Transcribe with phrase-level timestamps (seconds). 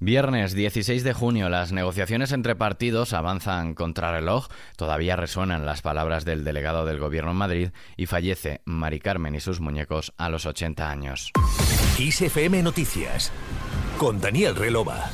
[0.00, 4.46] Viernes 16 de junio, las negociaciones entre partidos avanzan contra reloj.
[4.76, 9.40] Todavía resuenan las palabras del delegado del Gobierno en Madrid y fallece Mari Carmen y
[9.40, 11.32] sus muñecos a los 80 años.
[11.98, 13.32] ISFM Noticias
[13.98, 15.10] con Daniel Relova.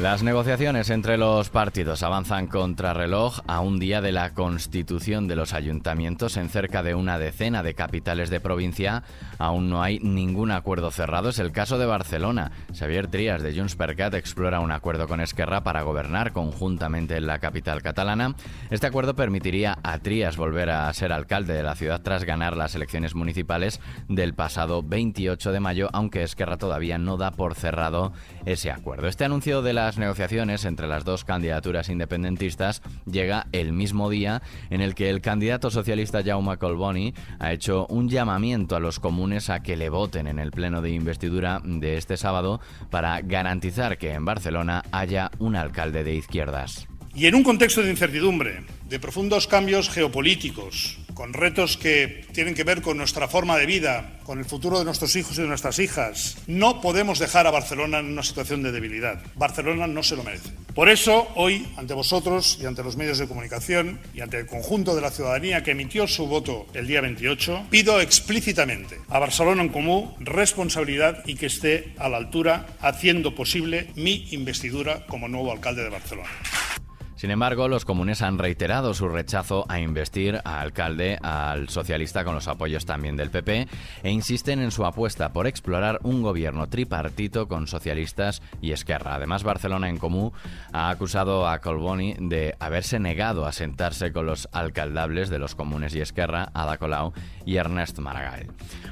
[0.00, 5.36] Las negociaciones entre los partidos avanzan contra reloj a un día de la constitución de
[5.36, 9.04] los ayuntamientos en cerca de una decena de capitales de provincia.
[9.38, 11.30] Aún no hay ningún acuerdo cerrado.
[11.30, 12.52] Es el caso de Barcelona.
[12.78, 17.26] Xavier Trías de Junts per Cat explora un acuerdo con Esquerra para gobernar conjuntamente en
[17.26, 18.34] la capital catalana.
[18.68, 22.74] Este acuerdo permitiría a Trías volver a ser alcalde de la ciudad tras ganar las
[22.74, 28.12] elecciones municipales del pasado 28 de mayo, aunque Esquerra todavía no da por cerrado
[28.44, 29.08] ese acuerdo.
[29.08, 34.42] Este anuncio de la las negociaciones entre las dos candidaturas independentistas llega el mismo día
[34.68, 39.48] en el que el candidato socialista Jaume Colboni ha hecho un llamamiento a los comunes
[39.48, 44.12] a que le voten en el pleno de investidura de este sábado para garantizar que
[44.12, 46.88] en Barcelona haya un alcalde de izquierdas.
[47.14, 52.62] Y en un contexto de incertidumbre, de profundos cambios geopolíticos, con retos que tienen que
[52.62, 55.78] ver con nuestra forma de vida, con el futuro de nuestros hijos y de nuestras
[55.78, 56.36] hijas.
[56.46, 59.22] No podemos dejar a Barcelona en una situación de debilidad.
[59.34, 60.50] Barcelona no se lo merece.
[60.74, 64.94] Por eso, hoy, ante vosotros y ante los medios de comunicación y ante el conjunto
[64.94, 69.70] de la ciudadanía que emitió su voto el día 28, pido explícitamente a Barcelona en
[69.70, 75.82] Común responsabilidad y que esté a la altura haciendo posible mi investidura como nuevo alcalde
[75.82, 76.28] de Barcelona.
[77.16, 82.34] Sin embargo, los comunes han reiterado su rechazo a investir a alcalde al socialista con
[82.34, 83.68] los apoyos también del PP
[84.02, 89.14] e insisten en su apuesta por explorar un gobierno tripartito con socialistas y Esquerra.
[89.14, 90.32] Además, Barcelona en Comú
[90.72, 95.94] ha acusado a Colboni de haberse negado a sentarse con los alcaldables de los comunes
[95.94, 97.14] y Esquerra, Ada Colau
[97.46, 98.48] y Ernest Maragall.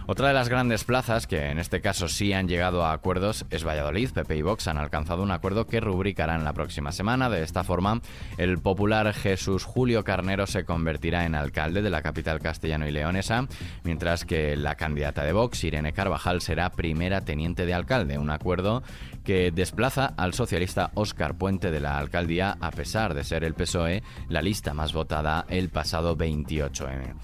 [0.06, 3.64] Otra de las grandes plazas que en este caso sí han llegado a acuerdos es
[3.64, 4.12] Valladolid.
[4.12, 7.28] PP y Vox han alcanzado un acuerdo que rubricarán la próxima semana.
[7.28, 8.00] De esta forma,
[8.38, 13.46] el popular Jesús Julio Carnero se convertirá en alcalde de la capital castellano y leonesa,
[13.82, 18.82] mientras que la candidata de Vox, Irene Carvajal, será primera teniente de alcalde, un acuerdo
[19.24, 24.02] que desplaza al socialista Óscar Puente de la alcaldía a pesar de ser el PSOE
[24.28, 27.14] la lista más votada el pasado 28M.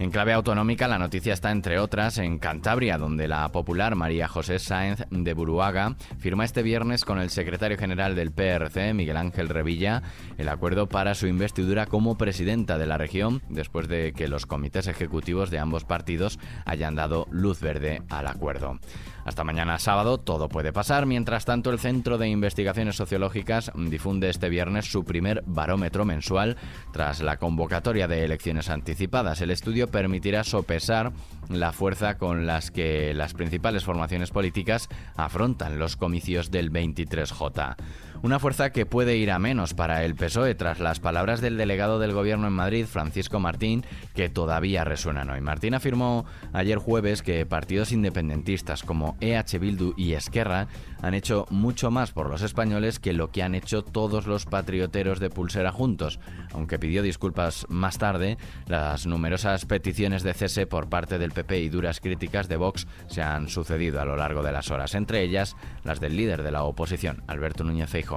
[0.00, 4.60] En clave autonómica, la noticia está, entre otras, en Cantabria, donde la popular María José
[4.60, 10.04] Sáenz de Buruaga firma este viernes con el secretario general del PRC, Miguel Ángel Revilla,
[10.38, 14.86] el acuerdo para su investidura como presidenta de la región, después de que los comités
[14.86, 18.78] ejecutivos de ambos partidos hayan dado luz verde al acuerdo.
[19.24, 21.04] Hasta mañana sábado todo puede pasar.
[21.04, 26.56] Mientras tanto, el Centro de Investigaciones Sociológicas difunde este viernes su primer barómetro mensual
[26.94, 29.42] tras la convocatoria de elecciones anticipadas.
[29.42, 31.12] El estudio permitirá sopesar
[31.50, 37.76] la fuerza con las que las principales formaciones políticas afrontan los comicios del 23J.
[38.20, 42.00] Una fuerza que puede ir a menos para el PSOE tras las palabras del delegado
[42.00, 43.84] del gobierno en Madrid, Francisco Martín,
[44.16, 45.40] que todavía resuenan hoy.
[45.40, 50.66] Martín afirmó ayer jueves que partidos independentistas como EH Bildu y Esquerra
[51.00, 55.20] han hecho mucho más por los españoles que lo que han hecho todos los patrioteros
[55.20, 56.18] de pulsera juntos,
[56.52, 58.36] aunque pidió disculpas más tarde,
[58.66, 63.22] las numerosas peticiones de cese por parte del PP y duras críticas de Vox se
[63.22, 66.64] han sucedido a lo largo de las horas, entre ellas las del líder de la
[66.64, 68.07] oposición, Alberto Núñez Feijóo.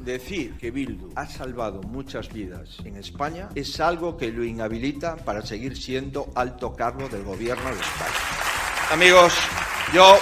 [0.00, 5.42] Decir que Bildu ha salvado muchas vidas en España es algo que lo inhabilita para
[5.42, 8.92] seguir siendo alto cargo del gobierno de España.
[8.92, 9.34] Amigos,
[9.92, 10.16] yo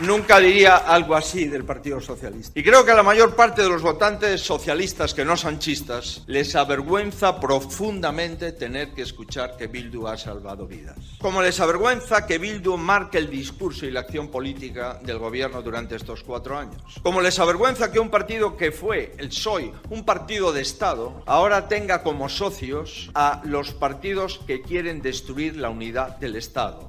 [0.00, 2.58] Nunca diría algo así del Partido Socialista.
[2.58, 6.22] Y creo que a la mayor parte de los votantes socialistas que no son chistas
[6.26, 10.96] les avergüenza profundamente tener que escuchar que Bildu ha salvado vidas.
[11.20, 15.96] Como les avergüenza que Bildu marque el discurso y la acción política del gobierno durante
[15.96, 16.82] estos cuatro años.
[17.02, 21.68] Como les avergüenza que un partido que fue, el PSOE, un partido de Estado, ahora
[21.68, 26.88] tenga como socios a los partidos que quieren destruir la unidad del Estado.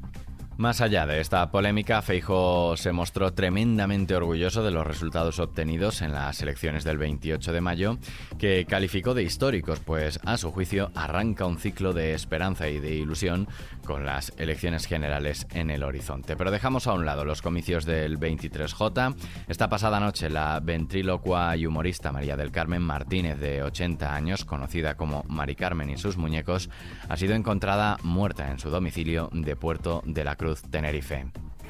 [0.61, 6.11] Más allá de esta polémica, Feijo se mostró tremendamente orgulloso de los resultados obtenidos en
[6.11, 7.97] las elecciones del 28 de mayo,
[8.37, 12.93] que calificó de históricos, pues a su juicio arranca un ciclo de esperanza y de
[12.93, 13.47] ilusión
[13.87, 16.35] con las elecciones generales en el horizonte.
[16.35, 19.15] Pero dejamos a un lado los comicios del 23J.
[19.47, 24.95] Esta pasada noche la ventrílocua y humorista María del Carmen Martínez, de 80 años, conocida
[24.95, 26.69] como Mari Carmen y sus muñecos,
[27.09, 30.71] ha sido encontrada muerta en su domicilio de Puerto de la Cruz.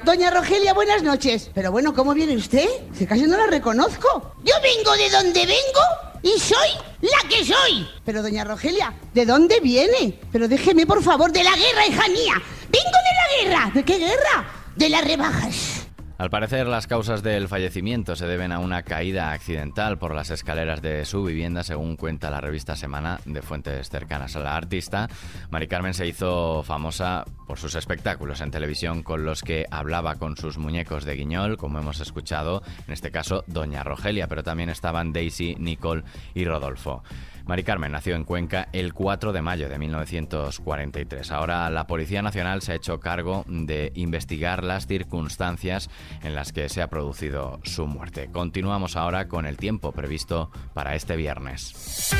[0.04, 1.50] Doña Rogelia, buenas noches.
[1.54, 2.68] Pero bueno, ¿cómo viene usted?
[2.92, 4.34] Si casi no la reconozco.
[4.44, 5.80] Yo vengo de donde vengo
[6.22, 6.68] y soy
[7.00, 7.88] la que soy.
[8.04, 10.18] Pero doña Rogelia, ¿de dónde viene?
[10.32, 12.34] Pero déjeme, por favor, de la guerra, hija mía.
[12.68, 12.98] Vengo
[13.44, 13.70] de la guerra.
[13.74, 14.48] ¿De qué guerra?
[14.74, 15.71] De las rebajas.
[16.22, 20.80] Al parecer, las causas del fallecimiento se deben a una caída accidental por las escaleras
[20.80, 25.08] de su vivienda, según cuenta la revista Semana de fuentes cercanas a la artista.
[25.50, 30.36] Mari Carmen se hizo famosa por sus espectáculos en televisión con los que hablaba con
[30.36, 35.12] sus muñecos de guiñol, como hemos escuchado, en este caso Doña Rogelia, pero también estaban
[35.12, 36.04] Daisy, Nicole
[36.34, 37.02] y Rodolfo.
[37.46, 41.30] Mari Carmen nació en Cuenca el 4 de mayo de 1943.
[41.32, 45.90] Ahora la Policía Nacional se ha hecho cargo de investigar las circunstancias
[46.22, 48.28] en las que se ha producido su muerte.
[48.30, 52.12] Continuamos ahora con el tiempo previsto para este viernes.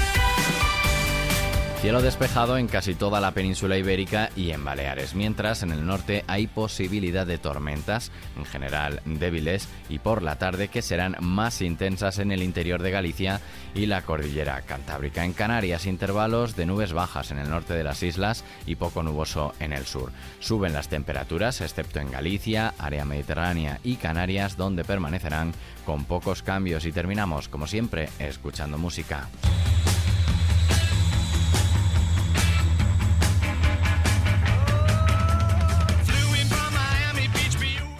[1.83, 6.23] Cielo despejado en casi toda la península ibérica y en Baleares, mientras en el norte
[6.29, 12.21] hay posibilidad de tormentas, en general débiles, y por la tarde que serán más intensas
[12.21, 13.41] en el interior de Galicia
[13.75, 15.25] y la cordillera cantábrica.
[15.25, 19.53] En Canarias, intervalos de nubes bajas en el norte de las islas y poco nuboso
[19.59, 20.13] en el sur.
[20.39, 25.53] Suben las temperaturas, excepto en Galicia, área mediterránea y Canarias, donde permanecerán
[25.85, 26.87] con pocos cambios.
[26.87, 29.29] Y terminamos, como siempre, escuchando música.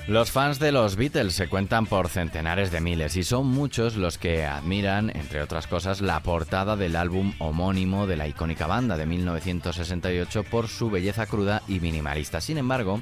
[0.09, 4.19] Los fans de los Beatles se cuentan por centenares de miles y son muchos los
[4.19, 9.07] que admiran, entre otras cosas, la portada del álbum homónimo de la icónica banda de
[9.07, 12.41] 1968 por su belleza cruda y minimalista.
[12.41, 13.01] Sin embargo,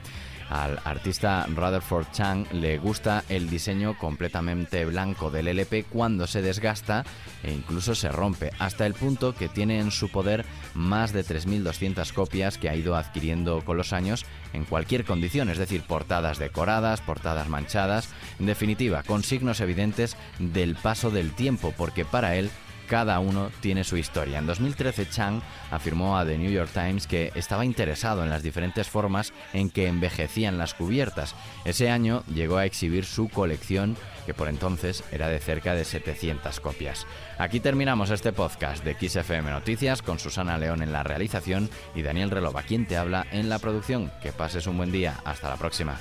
[0.51, 7.05] al artista Rutherford Chang le gusta el diseño completamente blanco del LP cuando se desgasta
[7.43, 10.45] e incluso se rompe, hasta el punto que tiene en su poder
[10.75, 15.59] más de 3.200 copias que ha ido adquiriendo con los años en cualquier condición, es
[15.59, 18.09] decir, portadas decoradas, portadas manchadas,
[18.41, 22.51] en definitiva, con signos evidentes del paso del tiempo, porque para él
[22.91, 24.41] cada uno tiene su historia.
[24.41, 25.41] En 2013 Chang
[25.71, 29.87] afirmó a The New York Times que estaba interesado en las diferentes formas en que
[29.87, 31.37] envejecían las cubiertas.
[31.65, 33.97] Ese año llegó a exhibir su colección
[34.27, 37.07] que por entonces era de cerca de 700 copias.
[37.39, 42.33] Aquí terminamos este podcast de XFM Noticias con Susana León en la realización y Daniel
[42.33, 44.11] Relova quien te habla en la producción.
[44.21, 45.21] Que pases un buen día.
[45.25, 45.97] Hasta la próxima.